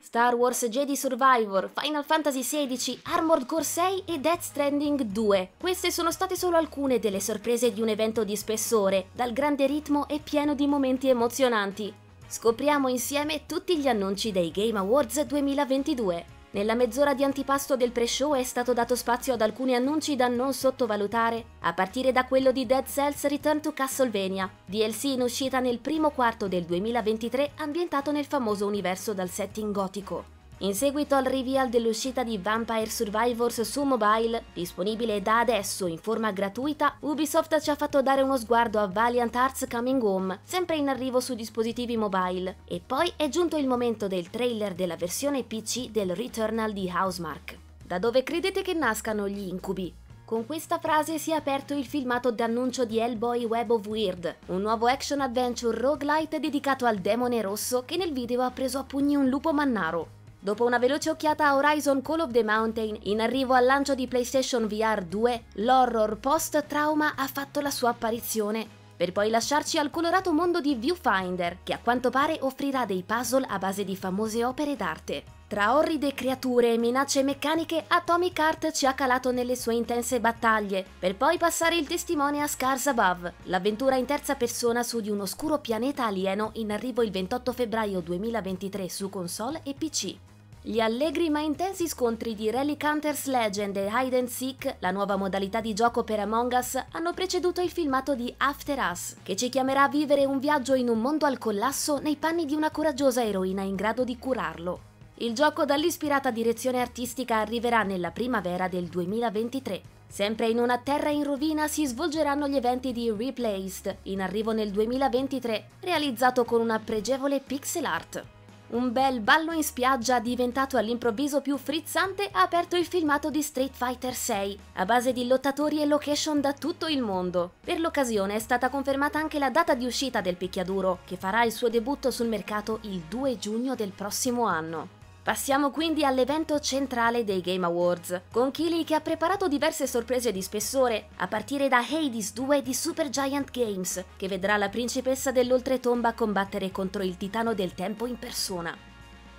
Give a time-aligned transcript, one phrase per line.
[0.00, 5.50] Star Wars Jedi Survivor, Final Fantasy XVI, Armored Core 6 e Death Stranding 2.
[5.58, 10.08] Queste sono state solo alcune delle sorprese di un evento di spessore, dal grande ritmo
[10.08, 11.92] e pieno di momenti emozionanti.
[12.28, 16.35] Scopriamo insieme tutti gli annunci dei Game Awards 2022.
[16.56, 20.54] Nella mezz'ora di antipasto del pre-show è stato dato spazio ad alcuni annunci da non
[20.54, 25.80] sottovalutare, a partire da quello di Dead Cells Return to Castlevania, DLC in uscita nel
[25.80, 30.35] primo quarto del 2023 ambientato nel famoso universo dal setting gotico.
[30.60, 36.32] In seguito al reveal dell'uscita di Vampire Survivors su mobile, disponibile da adesso in forma
[36.32, 40.88] gratuita, Ubisoft ci ha fatto dare uno sguardo a Valiant Arts Coming Home, sempre in
[40.88, 42.60] arrivo su dispositivi mobile.
[42.64, 47.58] E poi è giunto il momento del trailer della versione PC del Returnal di Housemark.
[47.84, 49.92] Da dove credete che nascano gli incubi?
[50.24, 54.62] Con questa frase si è aperto il filmato d'annuncio di Hellboy Web of Weird, un
[54.62, 59.16] nuovo action adventure roguelite dedicato al demone rosso che nel video ha preso a pugni
[59.16, 60.15] un lupo mannaro.
[60.46, 64.06] Dopo una veloce occhiata a Horizon Call of the Mountain, in arrivo al lancio di
[64.06, 68.64] PlayStation VR 2, l'horror post-trauma ha fatto la sua apparizione,
[68.96, 73.44] per poi lasciarci al colorato mondo di Viewfinder, che a quanto pare offrirà dei puzzle
[73.48, 75.24] a base di famose opere d'arte.
[75.48, 80.86] Tra orride creature e minacce meccaniche, Atomic Heart ci ha calato nelle sue intense battaglie,
[80.96, 85.22] per poi passare il testimone a Scars Above, l'avventura in terza persona su di un
[85.22, 90.25] oscuro pianeta alieno in arrivo il 28 febbraio 2023 su console e PC.
[90.68, 95.14] Gli allegri ma intensi scontri di Relic Hunters Legend e Hide and Seek, la nuova
[95.14, 99.48] modalità di gioco per Among Us, hanno preceduto il filmato di After Us, che ci
[99.48, 103.22] chiamerà a vivere un viaggio in un mondo al collasso nei panni di una coraggiosa
[103.22, 104.80] eroina in grado di curarlo.
[105.18, 109.80] Il gioco dall'ispirata direzione artistica arriverà nella primavera del 2023.
[110.08, 114.72] Sempre in una terra in rovina si svolgeranno gli eventi di Replaced, in arrivo nel
[114.72, 118.34] 2023, realizzato con una pregevole pixel art.
[118.68, 123.72] Un bel ballo in spiaggia diventato all'improvviso più frizzante ha aperto il filmato di Street
[123.72, 127.52] Fighter 6, a base di lottatori e location da tutto il mondo.
[127.62, 131.52] Per l'occasione è stata confermata anche la data di uscita del picchiaduro, che farà il
[131.52, 135.05] suo debutto sul mercato il 2 giugno del prossimo anno.
[135.26, 140.40] Passiamo quindi all'evento centrale dei Game Awards, con Kili che ha preparato diverse sorprese di
[140.40, 146.12] spessore, a partire da Hades 2 di Super Giant Games, che vedrà la principessa dell'oltretomba
[146.12, 148.72] combattere contro il titano del tempo in persona.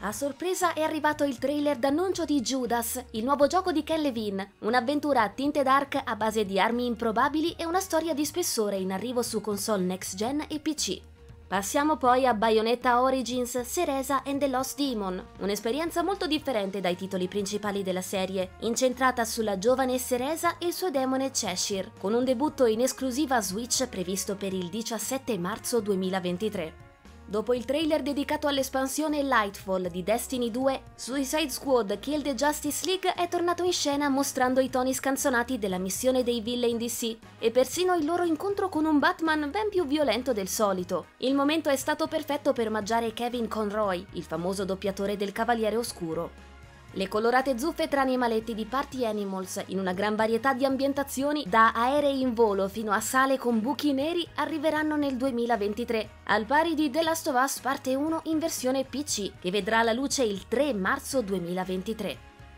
[0.00, 4.54] A sorpresa è arrivato il trailer d'annuncio di Judas, il nuovo gioco di Ken Levine,
[4.62, 8.90] un'avventura a tinte dark a base di armi improbabili e una storia di spessore in
[8.90, 11.14] arrivo su console next gen e PC.
[11.48, 17.28] Passiamo poi a Bayonetta Origins Ceresa and the Lost Demon, un'esperienza molto differente dai titoli
[17.28, 22.66] principali della serie, incentrata sulla giovane Ceresa e il suo demone Cheshire, con un debutto
[22.66, 26.85] in esclusiva Switch previsto per il 17 marzo 2023.
[27.28, 33.14] Dopo il trailer dedicato all'espansione Lightfall di Destiny 2, Suicide Squad Kill the Justice League
[33.14, 37.96] è tornato in scena mostrando i toni scanzonati della missione dei villain DC e persino
[37.96, 41.06] il loro incontro con un Batman ben più violento del solito.
[41.16, 46.55] Il momento è stato perfetto per omaggiare Kevin Conroy, il famoso doppiatore del Cavaliere Oscuro.
[46.96, 51.72] Le colorate zuffe tra animaletti di Party Animals in una gran varietà di ambientazioni, da
[51.72, 56.88] aerei in volo fino a sale con buchi neri, arriveranno nel 2023, al pari di
[56.88, 60.72] The Last of Us Parte 1 in versione PC, che vedrà la luce il 3
[60.72, 62.16] marzo 2023.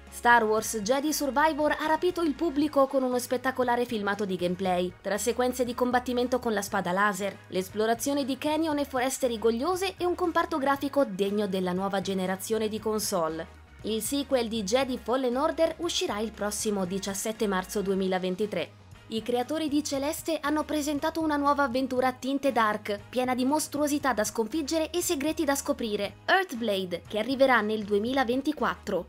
[0.08, 5.18] Star Wars Jedi Survivor ha rapito il pubblico con uno spettacolare filmato di gameplay, tra
[5.18, 10.14] sequenze di combattimento con la spada laser, l'esplorazione di canyon e foreste rigogliose e un
[10.14, 13.57] comparto grafico degno della nuova generazione di console.
[13.82, 18.70] Il sequel di Jedi Fallen Order uscirà il prossimo 17 marzo 2023.
[19.10, 24.12] I creatori di Celeste hanno presentato una nuova avventura a tinte dark, piena di mostruosità
[24.12, 29.06] da sconfiggere e segreti da scoprire, Earthblade, che arriverà nel 2024.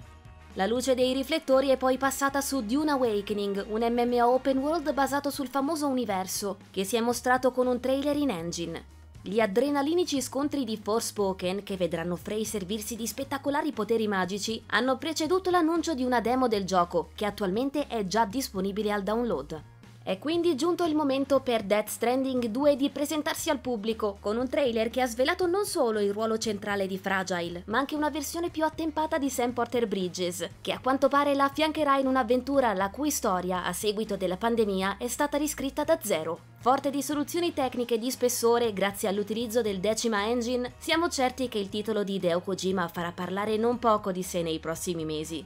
[0.53, 5.31] La luce dei riflettori è poi passata su Dune Awakening, un MMO open world basato
[5.31, 8.97] sul famoso universo, che si è mostrato con un trailer in engine.
[9.29, 15.51] Gli adrenalinici scontri di Forspoken, che vedranno Frey servirsi di spettacolari poteri magici, hanno preceduto
[15.51, 19.78] l'annuncio di una demo del gioco, che attualmente è già disponibile al download.
[20.01, 24.47] È quindi giunto il momento per Death Stranding 2 di presentarsi al pubblico, con un
[24.47, 28.49] trailer che ha svelato non solo il ruolo centrale di Fragile, ma anche una versione
[28.49, 32.89] più attempata di Sam Porter Bridges, che a quanto pare la affiancherà in un'avventura la
[32.89, 36.39] cui storia, a seguito della pandemia, è stata riscritta da zero.
[36.59, 41.69] Forte di soluzioni tecniche di spessore grazie all'utilizzo del Decima Engine, siamo certi che il
[41.69, 45.45] titolo di Hideo Kojima farà parlare non poco di sé nei prossimi mesi.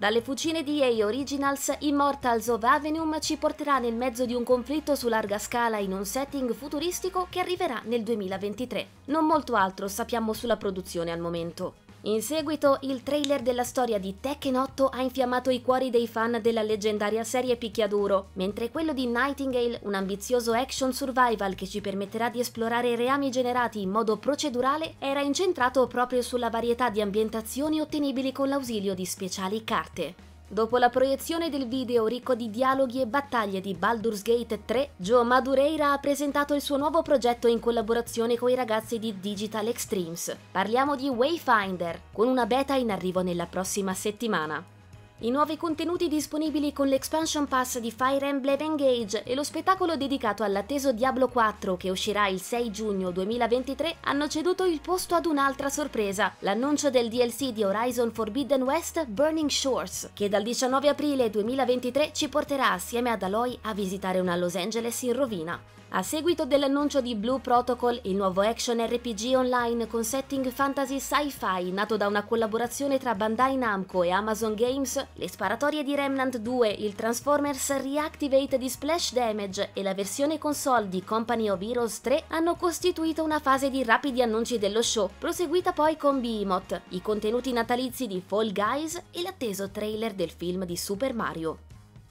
[0.00, 4.94] Dalle fucine di EA Originals, Immortals of Avenuem ci porterà nel mezzo di un conflitto
[4.94, 8.86] su larga scala in un setting futuristico che arriverà nel 2023.
[9.08, 11.74] Non molto altro sappiamo sulla produzione al momento.
[12.04, 16.38] In seguito, il trailer della storia di Tekken 8 ha infiammato i cuori dei fan
[16.40, 22.30] della leggendaria serie picchiaduro, mentre quello di Nightingale, un ambizioso action survival che ci permetterà
[22.30, 28.32] di esplorare reami generati in modo procedurale, era incentrato proprio sulla varietà di ambientazioni ottenibili
[28.32, 30.29] con l'ausilio di speciali carte.
[30.52, 35.22] Dopo la proiezione del video ricco di dialoghi e battaglie di Baldur's Gate 3, Joe
[35.22, 40.36] Madureira ha presentato il suo nuovo progetto in collaborazione con i ragazzi di Digital Extremes.
[40.50, 44.79] Parliamo di Wayfinder, con una beta in arrivo nella prossima settimana.
[45.22, 50.42] I nuovi contenuti disponibili con l'expansion pass di Fire Emblem Engage e lo spettacolo dedicato
[50.44, 55.68] all'atteso Diablo 4 che uscirà il 6 giugno 2023 hanno ceduto il posto ad un'altra
[55.68, 62.12] sorpresa, l'annuncio del DLC di Horizon Forbidden West Burning Shores, che dal 19 aprile 2023
[62.14, 65.60] ci porterà assieme ad Aloy a visitare una Los Angeles in rovina.
[65.92, 71.72] A seguito dell'annuncio di Blue Protocol, il nuovo action RPG online con setting fantasy sci-fi
[71.72, 76.68] nato da una collaborazione tra Bandai Namco e Amazon Games, le sparatorie di Remnant 2,
[76.68, 82.24] il Transformers Reactivate di Splash Damage e la versione console di Company of Heroes 3
[82.28, 87.52] hanno costituito una fase di rapidi annunci dello show, proseguita poi con Behemoth, i contenuti
[87.52, 91.58] natalizi di Fall Guys e l'atteso trailer del film di Super Mario.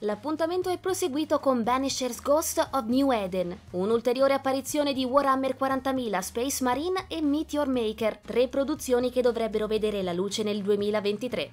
[0.04, 6.64] L'appuntamento è proseguito con Banisher's Ghost of New Eden, un'ulteriore apparizione di Warhammer 40.000 Space
[6.64, 11.50] Marine e Meteor Maker, tre produzioni che dovrebbero vedere la luce nel 2023.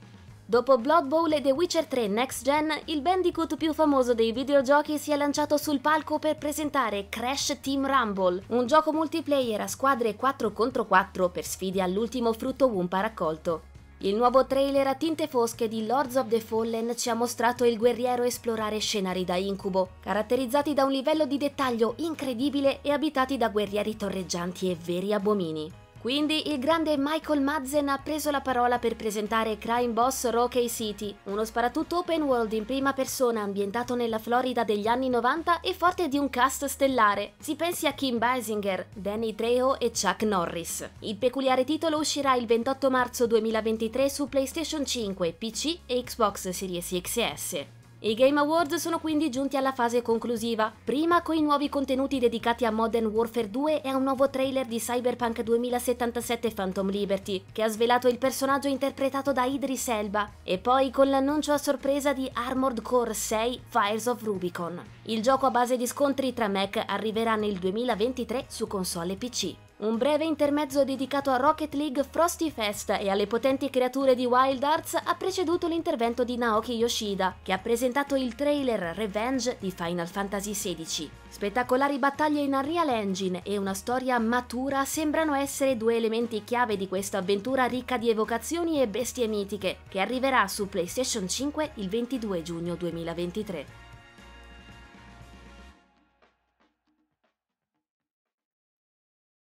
[0.50, 4.98] Dopo Blood Bowl e The Witcher 3 Next Gen, il bandicoot più famoso dei videogiochi
[4.98, 10.16] si è lanciato sul palco per presentare Crash Team Rumble, un gioco multiplayer a squadre
[10.16, 13.62] 4 contro 4 per sfide all'ultimo frutto Wumpa raccolto.
[13.98, 17.78] Il nuovo trailer a tinte fosche di Lords of the Fallen ci ha mostrato il
[17.78, 23.50] guerriero esplorare scenari da incubo, caratterizzati da un livello di dettaglio incredibile e abitati da
[23.50, 25.86] guerrieri torreggianti e veri abomini.
[26.08, 31.14] Quindi il grande Michael Madsen ha preso la parola per presentare Crime Boss Rocky City,
[31.24, 36.08] uno sparatutto open world in prima persona ambientato nella Florida degli anni 90 e forte
[36.08, 37.34] di un cast stellare.
[37.40, 40.90] Si pensi a Kim Basinger, Danny Trejo e Chuck Norris.
[41.00, 47.02] Il peculiare titolo uscirà il 28 marzo 2023 su PlayStation 5, PC e Xbox Series
[47.02, 47.66] X e S.
[48.00, 52.64] I Game Awards sono quindi giunti alla fase conclusiva, prima con i nuovi contenuti dedicati
[52.64, 57.64] a Modern Warfare 2 e a un nuovo trailer di Cyberpunk 2077 Phantom Liberty, che
[57.64, 62.30] ha svelato il personaggio interpretato da Idris Elba, e poi con l'annuncio a sorpresa di
[62.32, 64.80] Armored Core 6 Fires of Rubicon.
[65.06, 69.56] Il gioco a base di scontri tra mech arriverà nel 2023 su console e PC.
[69.80, 74.64] Un breve intermezzo dedicato a Rocket League Frosty Fest e alle potenti creature di Wild
[74.64, 80.08] Arts ha preceduto l'intervento di Naoki Yoshida, che ha presentato il trailer Revenge di Final
[80.08, 81.12] Fantasy XVI.
[81.30, 86.88] Spettacolari battaglie in Unreal Engine e una storia matura sembrano essere due elementi chiave di
[86.88, 92.42] questa avventura ricca di evocazioni e bestie mitiche, che arriverà su PlayStation 5 il 22
[92.42, 93.87] giugno 2023.